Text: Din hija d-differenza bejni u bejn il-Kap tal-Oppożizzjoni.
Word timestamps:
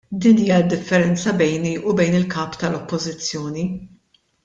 Din 0.23 0.37
hija 0.43 0.57
d-differenza 0.63 1.31
bejni 1.43 1.75
u 1.87 1.89
bejn 2.01 2.17
il-Kap 2.23 2.51
tal-Oppożizzjoni. 2.65 3.65